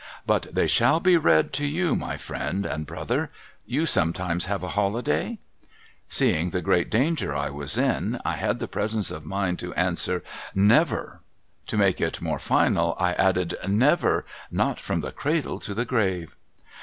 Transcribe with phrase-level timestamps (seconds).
[0.25, 3.29] But they shall be read to you, my friend and brother.
[3.67, 5.37] You sometimes have a holiday?'
[6.19, 10.23] Seeing the great danger I was in, I had the presence of mind to answer,'
[10.71, 11.19] Never I'
[11.69, 14.25] To make it more final, I added,' Never!
[14.49, 16.35] Not from the cradle to the grave.'